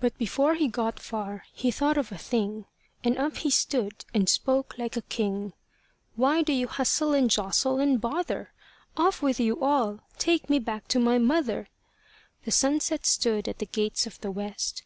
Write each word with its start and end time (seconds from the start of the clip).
But 0.00 0.16
before 0.16 0.54
he 0.54 0.68
got 0.68 0.98
far, 0.98 1.44
he 1.52 1.70
thought 1.70 1.98
of 1.98 2.10
a 2.10 2.16
thing; 2.16 2.64
And 3.04 3.18
up 3.18 3.36
he 3.36 3.50
stood, 3.50 4.06
and 4.14 4.26
spoke 4.26 4.74
like 4.78 4.96
a 4.96 5.02
king. 5.02 5.52
"Why 6.16 6.40
do 6.40 6.50
you 6.54 6.66
hustle 6.66 7.12
and 7.12 7.28
jostle 7.28 7.78
and 7.78 8.00
bother? 8.00 8.54
Off 8.96 9.20
with 9.20 9.38
you 9.38 9.60
all! 9.62 10.00
Take 10.18 10.48
me 10.48 10.60
back 10.60 10.88
to 10.88 10.98
my 10.98 11.18
mother." 11.18 11.68
The 12.46 12.50
sunset 12.52 13.04
stood 13.04 13.48
at 13.48 13.58
the 13.58 13.66
gates 13.66 14.06
of 14.06 14.18
the 14.22 14.30
west. 14.30 14.82